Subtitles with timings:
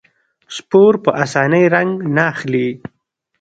[0.55, 2.67] سپور په اسانۍ رنګ نه اخلي.